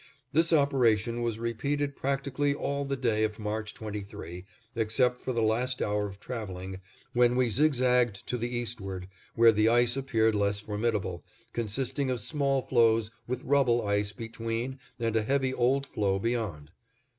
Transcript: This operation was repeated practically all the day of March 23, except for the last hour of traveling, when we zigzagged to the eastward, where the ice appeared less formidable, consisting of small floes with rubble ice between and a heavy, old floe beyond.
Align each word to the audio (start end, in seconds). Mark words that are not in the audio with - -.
This 0.33 0.51
operation 0.51 1.21
was 1.21 1.37
repeated 1.37 1.95
practically 1.95 2.55
all 2.55 2.85
the 2.85 2.97
day 2.97 3.23
of 3.23 3.37
March 3.37 3.75
23, 3.75 4.45
except 4.75 5.19
for 5.19 5.31
the 5.31 5.43
last 5.43 5.79
hour 5.79 6.07
of 6.07 6.19
traveling, 6.19 6.81
when 7.13 7.35
we 7.35 7.49
zigzagged 7.51 8.25
to 8.25 8.35
the 8.35 8.49
eastward, 8.49 9.07
where 9.35 9.51
the 9.51 9.69
ice 9.69 9.95
appeared 9.95 10.33
less 10.33 10.59
formidable, 10.59 11.23
consisting 11.53 12.09
of 12.09 12.19
small 12.19 12.63
floes 12.63 13.11
with 13.27 13.43
rubble 13.43 13.85
ice 13.85 14.11
between 14.11 14.79
and 14.99 15.15
a 15.15 15.21
heavy, 15.21 15.53
old 15.53 15.85
floe 15.85 16.17
beyond. 16.17 16.71